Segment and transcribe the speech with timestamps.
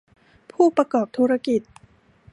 [0.51, 1.61] ผู้ประกอบธุรกิจ